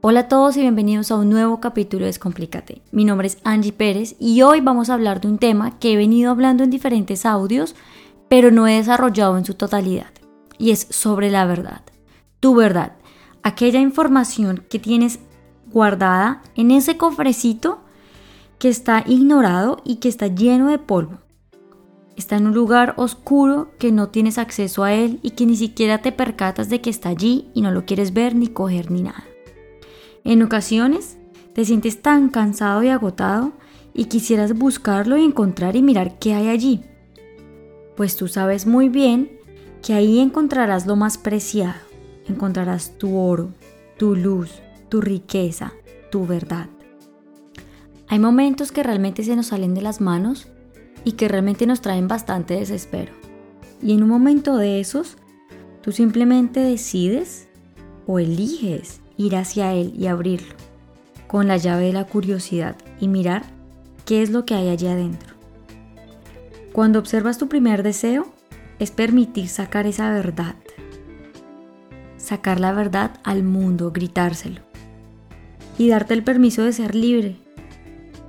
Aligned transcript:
Hola 0.00 0.20
a 0.20 0.28
todos 0.28 0.56
y 0.56 0.60
bienvenidos 0.60 1.10
a 1.10 1.16
un 1.16 1.28
nuevo 1.28 1.60
capítulo 1.60 2.02
de 2.02 2.06
Descomplícate. 2.06 2.82
Mi 2.92 3.04
nombre 3.04 3.26
es 3.26 3.36
Angie 3.42 3.72
Pérez 3.72 4.14
y 4.20 4.42
hoy 4.42 4.60
vamos 4.60 4.88
a 4.88 4.94
hablar 4.94 5.20
de 5.20 5.26
un 5.26 5.38
tema 5.38 5.78
que 5.80 5.92
he 5.92 5.96
venido 5.96 6.30
hablando 6.30 6.62
en 6.62 6.70
diferentes 6.70 7.26
audios, 7.26 7.74
pero 8.28 8.52
no 8.52 8.68
he 8.68 8.76
desarrollado 8.76 9.36
en 9.36 9.44
su 9.44 9.54
totalidad, 9.54 10.12
y 10.56 10.70
es 10.70 10.86
sobre 10.88 11.30
la 11.30 11.46
verdad. 11.46 11.82
Tu 12.38 12.54
verdad, 12.54 12.92
aquella 13.42 13.80
información 13.80 14.64
que 14.70 14.78
tienes 14.78 15.18
guardada 15.66 16.42
en 16.54 16.70
ese 16.70 16.96
cofrecito 16.96 17.80
que 18.60 18.68
está 18.68 19.02
ignorado 19.04 19.82
y 19.84 19.96
que 19.96 20.08
está 20.08 20.28
lleno 20.28 20.68
de 20.68 20.78
polvo. 20.78 21.18
Está 22.18 22.36
en 22.36 22.48
un 22.48 22.52
lugar 22.52 22.94
oscuro 22.96 23.70
que 23.78 23.92
no 23.92 24.08
tienes 24.08 24.38
acceso 24.38 24.82
a 24.82 24.92
él 24.92 25.20
y 25.22 25.30
que 25.30 25.46
ni 25.46 25.54
siquiera 25.54 26.02
te 26.02 26.10
percatas 26.10 26.68
de 26.68 26.80
que 26.80 26.90
está 26.90 27.10
allí 27.10 27.48
y 27.54 27.62
no 27.62 27.70
lo 27.70 27.86
quieres 27.86 28.12
ver 28.12 28.34
ni 28.34 28.48
coger 28.48 28.90
ni 28.90 29.02
nada. 29.02 29.22
En 30.24 30.42
ocasiones 30.42 31.16
te 31.54 31.64
sientes 31.64 32.02
tan 32.02 32.28
cansado 32.28 32.82
y 32.82 32.88
agotado 32.88 33.52
y 33.94 34.06
quisieras 34.06 34.58
buscarlo 34.58 35.16
y 35.16 35.22
encontrar 35.22 35.76
y 35.76 35.82
mirar 35.82 36.18
qué 36.18 36.34
hay 36.34 36.48
allí. 36.48 36.80
Pues 37.96 38.16
tú 38.16 38.26
sabes 38.26 38.66
muy 38.66 38.88
bien 38.88 39.38
que 39.80 39.94
ahí 39.94 40.18
encontrarás 40.18 40.86
lo 40.86 40.96
más 40.96 41.18
preciado, 41.18 41.80
encontrarás 42.26 42.98
tu 42.98 43.16
oro, 43.16 43.50
tu 43.96 44.16
luz, 44.16 44.50
tu 44.88 45.00
riqueza, 45.00 45.72
tu 46.10 46.26
verdad. 46.26 46.68
Hay 48.08 48.18
momentos 48.18 48.72
que 48.72 48.82
realmente 48.82 49.22
se 49.22 49.36
nos 49.36 49.46
salen 49.46 49.74
de 49.74 49.82
las 49.82 50.00
manos 50.00 50.48
y 51.04 51.12
que 51.12 51.28
realmente 51.28 51.66
nos 51.66 51.80
traen 51.80 52.08
bastante 52.08 52.54
desespero. 52.54 53.12
Y 53.82 53.92
en 53.92 54.02
un 54.02 54.08
momento 54.08 54.56
de 54.56 54.80
esos, 54.80 55.16
tú 55.82 55.92
simplemente 55.92 56.60
decides 56.60 57.48
o 58.06 58.18
eliges 58.18 59.00
ir 59.16 59.36
hacia 59.36 59.74
Él 59.74 59.92
y 59.96 60.06
abrirlo, 60.06 60.54
con 61.26 61.48
la 61.48 61.56
llave 61.56 61.86
de 61.86 61.92
la 61.92 62.06
curiosidad 62.06 62.76
y 63.00 63.08
mirar 63.08 63.44
qué 64.04 64.22
es 64.22 64.30
lo 64.30 64.44
que 64.44 64.54
hay 64.54 64.68
allí 64.68 64.86
adentro. 64.86 65.34
Cuando 66.72 66.98
observas 66.98 67.38
tu 67.38 67.48
primer 67.48 67.82
deseo, 67.82 68.32
es 68.78 68.90
permitir 68.90 69.48
sacar 69.48 69.86
esa 69.86 70.10
verdad, 70.12 70.54
sacar 72.16 72.60
la 72.60 72.72
verdad 72.72 73.12
al 73.24 73.42
mundo, 73.42 73.90
gritárselo 73.92 74.60
y 75.76 75.88
darte 75.88 76.14
el 76.14 76.24
permiso 76.24 76.62
de 76.64 76.72
ser 76.72 76.94
libre. 76.94 77.36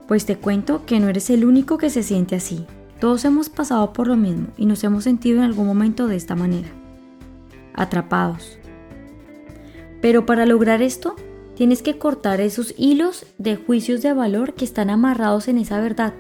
Pues 0.09 0.25
te 0.25 0.37
cuento 0.37 0.87
que 0.87 0.99
no 0.99 1.07
eres 1.07 1.29
el 1.29 1.45
único 1.45 1.77
que 1.77 1.91
se 1.91 2.01
siente 2.01 2.35
así. 2.35 2.65
Todos 2.99 3.25
hemos 3.25 3.47
pasado 3.47 3.93
por 3.93 4.07
lo 4.07 4.17
mismo 4.17 4.47
y 4.57 4.65
nos 4.65 4.83
hemos 4.83 5.03
sentido 5.03 5.37
en 5.37 5.43
algún 5.43 5.67
momento 5.67 6.07
de 6.07 6.15
esta 6.15 6.35
manera, 6.35 6.67
atrapados, 7.75 8.57
pero 10.01 10.25
para 10.25 10.47
lograr 10.47 10.81
esto, 10.81 11.15
tienes 11.55 11.83
que 11.83 11.99
cortar 11.99 12.41
esos 12.41 12.73
hilos 12.75 13.27
de 13.37 13.55
juicios 13.55 14.01
de 14.01 14.13
valor 14.13 14.55
que 14.55 14.65
están 14.65 14.89
amarrados 14.89 15.47
en 15.47 15.59
esa 15.59 15.79
verdad. 15.79 16.15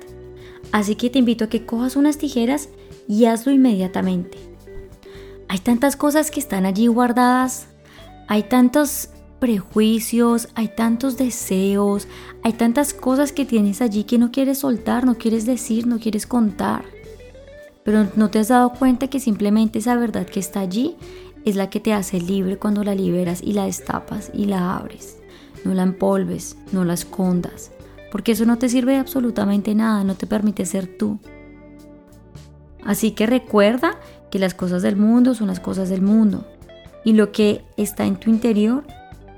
Así 0.71 0.93
que 0.93 1.09
te 1.09 1.17
invito 1.17 1.45
a 1.45 1.49
que 1.49 1.65
cojas 1.65 1.95
unas 1.95 2.19
tijeras 2.19 2.69
y 3.07 3.25
hazlo 3.25 3.51
inmediatamente. 3.51 4.37
Hay 5.47 5.57
tantas 5.57 5.95
cosas 5.95 6.29
que 6.29 6.39
están 6.39 6.67
allí 6.67 6.85
guardadas, 6.85 7.69
hay 8.27 8.43
tantos 8.43 9.09
prejuicios, 9.39 10.49
hay 10.55 10.69
tantos 10.69 11.17
deseos, 11.17 12.07
hay 12.43 12.53
tantas 12.53 12.93
cosas 12.93 13.31
que 13.31 13.45
tienes 13.45 13.81
allí 13.81 14.03
que 14.03 14.17
no 14.17 14.31
quieres 14.31 14.59
soltar, 14.59 15.05
no 15.05 15.17
quieres 15.17 15.45
decir, 15.45 15.87
no 15.87 15.99
quieres 15.99 16.27
contar. 16.27 16.85
Pero 17.83 18.07
no 18.15 18.29
te 18.29 18.39
has 18.39 18.49
dado 18.49 18.73
cuenta 18.73 19.07
que 19.07 19.19
simplemente 19.19 19.79
esa 19.79 19.95
verdad 19.95 20.27
que 20.27 20.39
está 20.39 20.59
allí 20.59 20.95
es 21.45 21.55
la 21.55 21.69
que 21.69 21.79
te 21.79 21.93
hace 21.93 22.19
libre 22.19 22.57
cuando 22.57 22.83
la 22.83 22.95
liberas 22.95 23.41
y 23.41 23.53
la 23.53 23.65
destapas 23.65 24.29
y 24.33 24.45
la 24.45 24.75
abres. 24.75 25.17
No 25.63 25.73
la 25.73 25.83
empolves, 25.83 26.57
no 26.71 26.85
la 26.85 26.93
escondas, 26.93 27.71
porque 28.11 28.33
eso 28.33 28.45
no 28.45 28.57
te 28.57 28.69
sirve 28.69 28.97
absolutamente 28.97 29.75
nada, 29.75 30.03
no 30.03 30.15
te 30.15 30.27
permite 30.27 30.65
ser 30.65 30.97
tú. 30.97 31.19
Así 32.83 33.11
que 33.11 33.25
recuerda 33.25 33.99
que 34.31 34.39
las 34.39 34.53
cosas 34.53 34.81
del 34.81 34.95
mundo 34.95 35.33
son 35.33 35.47
las 35.47 35.59
cosas 35.59 35.89
del 35.89 36.01
mundo 36.01 36.45
y 37.03 37.13
lo 37.13 37.31
que 37.31 37.63
está 37.77 38.05
en 38.05 38.15
tu 38.15 38.29
interior 38.29 38.83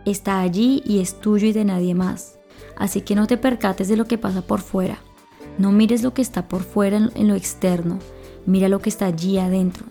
está 0.06 0.42
allí 0.42 0.82
y 0.86 1.00
es 1.00 1.20
tuyo 1.20 1.48
y 1.48 1.54
de 1.54 1.66
nadie 1.66 1.96
más. 1.96 2.40
Así 2.76 3.02
que 3.02 3.16
no 3.16 3.28
te 3.28 3.38
percates 3.38 3.88
de 3.88 3.98
lo 3.98 4.06
que 4.06 4.18
pasa 4.18 4.42
por 4.42 4.62
fuera. 4.62 5.00
No 5.58 5.72
mires 5.72 6.04
lo 6.04 6.14
que 6.14 6.22
está 6.22 6.48
por 6.48 6.62
fuera 6.62 6.98
en 6.98 7.28
lo 7.28 7.36
externo, 7.36 8.00
mira 8.46 8.70
lo 8.70 8.80
que 8.80 8.90
está 8.90 9.06
allí 9.06 9.38
adentro, 9.38 9.86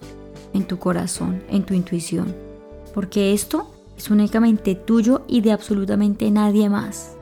en 0.53 0.65
tu 0.65 0.79
corazón, 0.79 1.43
en 1.51 1.65
tu 1.65 1.75
intuición, 1.75 2.35
porque 2.95 3.33
esto 3.33 3.71
es 3.97 4.11
únicamente 4.11 4.75
tuyo 4.75 5.23
y 5.29 5.43
de 5.43 5.53
absolutamente 5.53 6.31
nadie 6.31 6.69
más. 6.69 7.17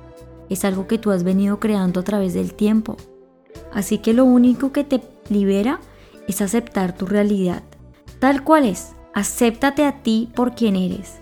Es 0.48 0.64
algo 0.64 0.86
que 0.86 0.98
tú 0.98 1.10
has 1.10 1.24
venido 1.24 1.60
creando 1.60 2.00
a 2.00 2.04
través 2.04 2.34
del 2.34 2.54
tiempo. 2.54 2.96
Así 3.72 3.98
que 3.98 4.14
lo 4.14 4.24
único 4.24 4.72
que 4.72 4.84
te 4.84 5.02
libera 5.28 5.80
es 6.26 6.40
aceptar 6.40 6.96
tu 6.96 7.06
realidad, 7.06 7.62
tal 8.18 8.44
cual 8.44 8.64
es. 8.64 8.92
Acéptate 9.14 9.84
a 9.84 10.02
ti 10.02 10.30
por 10.34 10.54
quien 10.54 10.76
eres, 10.76 11.18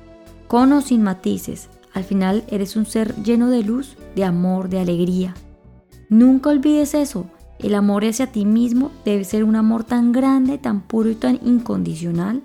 con 0.48 0.72
o 0.72 0.80
sin 0.80 1.02
matices. 1.02 1.68
Al 1.92 2.04
final 2.04 2.44
eres 2.48 2.76
un 2.76 2.86
ser 2.86 3.14
lleno 3.22 3.50
de 3.50 3.62
luz, 3.62 3.96
de 4.14 4.24
amor, 4.24 4.68
de 4.68 4.80
alegría. 4.80 5.34
Nunca 6.08 6.50
olvides 6.50 6.94
eso, 6.94 7.26
el 7.58 7.74
amor 7.74 8.04
hacia 8.04 8.26
ti 8.26 8.44
mismo 8.44 8.90
debe 9.04 9.24
ser 9.24 9.42
un 9.42 9.56
amor 9.56 9.84
tan 9.84 10.12
grande, 10.12 10.58
tan 10.58 10.82
puro 10.82 11.08
y 11.08 11.14
tan 11.14 11.40
incondicional. 11.42 12.42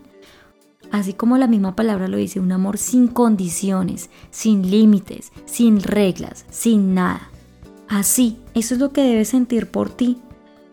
Así 0.92 1.14
como 1.14 1.38
la 1.38 1.48
misma 1.48 1.76
palabra 1.76 2.08
lo 2.08 2.18
dice, 2.18 2.40
un 2.40 2.52
amor 2.52 2.78
sin 2.78 3.08
condiciones, 3.08 4.10
sin 4.30 4.70
límites, 4.70 5.32
sin 5.46 5.82
reglas, 5.82 6.46
sin 6.50 6.94
nada. 6.94 7.30
Así, 7.88 8.38
eso 8.54 8.74
es 8.74 8.80
lo 8.80 8.92
que 8.92 9.02
debes 9.02 9.30
sentir 9.30 9.68
por 9.68 9.90
ti. 9.90 10.18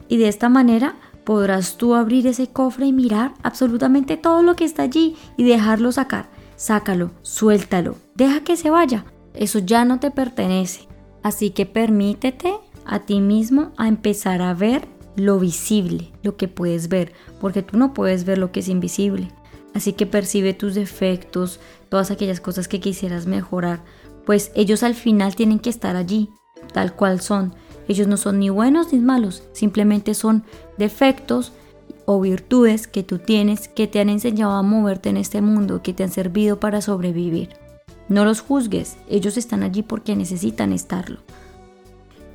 Y 0.08 0.16
de 0.16 0.28
esta 0.28 0.48
manera 0.48 0.96
podrás 1.24 1.76
tú 1.76 1.94
abrir 1.94 2.26
ese 2.26 2.48
cofre 2.48 2.86
y 2.86 2.92
mirar 2.92 3.34
absolutamente 3.42 4.16
todo 4.16 4.42
lo 4.42 4.56
que 4.56 4.64
está 4.64 4.84
allí 4.84 5.16
y 5.36 5.44
dejarlo 5.44 5.92
sacar. 5.92 6.30
Sácalo, 6.58 7.12
suéltalo, 7.22 7.94
deja 8.16 8.41
que 8.42 8.56
se 8.56 8.69
vaya. 8.69 9.04
Eso 9.32 9.60
ya 9.60 9.84
no 9.84 10.00
te 10.00 10.10
pertenece. 10.10 10.88
Así 11.22 11.50
que 11.50 11.66
permítete 11.66 12.52
a 12.84 12.98
ti 13.06 13.20
mismo 13.20 13.70
a 13.76 13.86
empezar 13.86 14.42
a 14.42 14.54
ver 14.54 14.88
lo 15.14 15.38
visible, 15.38 16.10
lo 16.24 16.36
que 16.36 16.48
puedes 16.48 16.88
ver, 16.88 17.12
porque 17.41 17.62
tú 17.62 17.76
no 17.76 17.94
puedes 17.94 18.24
ver 18.24 18.38
lo 18.38 18.50
que 18.50 18.58
es 18.58 18.69
invisible. 18.69 19.30
Así 19.72 19.92
que 19.92 20.04
percibe 20.04 20.52
tus 20.52 20.74
defectos, 20.74 21.60
todas 21.88 22.10
aquellas 22.10 22.41
cosas 22.41 22.66
que 22.66 22.80
quisieras 22.80 23.26
mejorar, 23.26 23.84
pues 24.26 24.50
ellos 24.56 24.82
al 24.82 24.96
final 24.96 25.36
tienen 25.36 25.60
que 25.60 25.70
estar 25.70 25.94
allí, 25.94 26.28
tal 26.72 26.92
cual 26.96 27.20
son. 27.20 27.54
Ellos 27.86 28.08
no 28.08 28.16
son 28.16 28.40
ni 28.40 28.50
buenos 28.50 28.92
ni 28.92 28.98
malos, 28.98 29.44
simplemente 29.52 30.12
son 30.14 30.42
defectos 30.76 31.52
o 32.10 32.19
virtudes 32.20 32.88
que 32.88 33.02
tú 33.02 33.19
tienes 33.19 33.69
que 33.69 33.86
te 33.86 34.00
han 34.00 34.08
enseñado 34.08 34.52
a 34.52 34.62
moverte 34.62 35.10
en 35.10 35.19
este 35.19 35.42
mundo, 35.42 35.82
que 35.82 35.92
te 35.92 36.04
han 36.04 36.10
servido 36.10 36.58
para 36.58 36.80
sobrevivir. 36.80 37.50
No 38.08 38.24
los 38.24 38.41
juzgues, 38.41 38.96
ellos 39.10 39.36
están 39.36 39.62
allí 39.62 39.82
porque 39.82 40.16
necesitan 40.16 40.72
estarlo. 40.72 41.19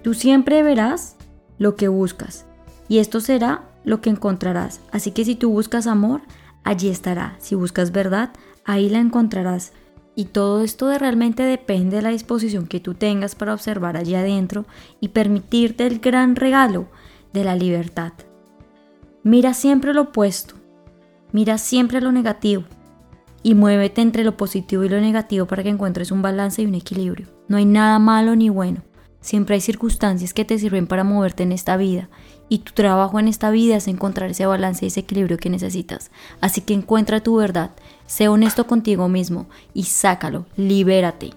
Tú 0.03 0.13
siempre 0.13 0.61
verás 0.61 1.15
lo 1.57 1.75
que 1.75 1.87
buscas 1.87 2.45
y 2.87 2.99
esto 2.99 3.19
será 3.19 3.63
lo 3.83 3.99
que 3.99 4.11
encontrarás. 4.11 4.79
Así 4.91 5.09
que 5.09 5.25
si 5.25 5.33
tú 5.33 5.49
buscas 5.49 5.87
amor, 5.87 6.21
allí 6.63 6.89
estará. 6.89 7.35
Si 7.39 7.55
buscas 7.55 7.91
verdad, 7.91 8.29
ahí 8.65 8.89
la 8.89 8.99
encontrarás. 8.99 9.73
Y 10.13 10.25
todo 10.25 10.63
esto 10.63 10.95
realmente 10.99 11.41
depende 11.41 11.95
de 11.95 12.03
la 12.03 12.09
disposición 12.09 12.67
que 12.67 12.79
tú 12.79 12.93
tengas 12.93 13.33
para 13.33 13.55
observar 13.55 13.97
allí 13.97 14.13
adentro 14.13 14.65
y 14.99 15.07
permitirte 15.07 15.87
el 15.87 15.97
gran 15.97 16.35
regalo 16.35 16.85
de 17.33 17.43
la 17.43 17.55
libertad. 17.55 18.13
Mira 19.23 19.53
siempre 19.53 19.93
lo 19.93 20.01
opuesto, 20.01 20.55
mira 21.31 21.57
siempre 21.57 22.01
lo 22.01 22.11
negativo. 22.11 22.63
Y 23.41 23.55
muévete 23.55 24.01
entre 24.01 24.23
lo 24.23 24.37
positivo 24.37 24.83
y 24.83 24.89
lo 24.89 25.01
negativo 25.01 25.45
para 25.47 25.63
que 25.63 25.69
encuentres 25.69 26.11
un 26.11 26.21
balance 26.21 26.61
y 26.61 26.65
un 26.65 26.75
equilibrio. 26.75 27.27
No 27.49 27.57
hay 27.57 27.65
nada 27.65 27.99
malo 27.99 28.37
ni 28.37 28.47
bueno, 28.47 28.83
Siempre 29.23 29.55
hay 29.55 29.61
circunstancias 29.61 30.33
que 30.33 30.43
te 30.43 30.59
sirven 30.59 30.85
para 30.85 31.05
moverte 31.05 31.43
en 31.43 31.53
esta 31.53 31.77
vida. 31.77 32.09
Y 32.49 32.59
tu 32.59 32.73
trabajo 32.73 33.19
en 33.21 33.29
esta 33.29 33.51
vida 33.51 33.77
es 33.77 33.87
encontrar 33.87 34.29
ese 34.29 34.45
balance 34.45 34.83
y 34.83 34.89
ese 34.89 34.99
equilibrio 34.99 35.37
que 35.37 35.49
necesitas. 35.49 36.11
Así 36.41 36.59
que 36.59 36.73
encuentra 36.73 37.21
tu 37.21 37.37
verdad, 37.37 37.71
sé 38.05 38.27
honesto 38.27 38.67
contigo 38.67 39.07
mismo 39.07 39.47
y 39.73 39.83
sácalo, 39.83 40.45
libérate. 40.57 41.29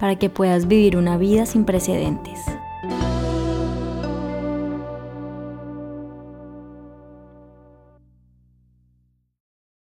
Para 0.00 0.18
que 0.18 0.30
puedas 0.30 0.66
vivir 0.66 0.96
una 0.96 1.16
vida 1.16 1.46
sin 1.46 1.64
precedentes. 1.64 2.40